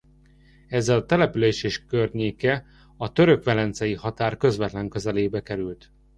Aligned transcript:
Ezzel 0.67 0.97
a 0.97 1.05
település 1.05 1.63
és 1.63 1.85
környéke 1.85 2.65
a 2.97 3.11
török-velencei 3.11 3.93
határ 3.93 4.37
közvetlen 4.37 4.89
közelébe 4.89 5.41
került. 5.41 5.91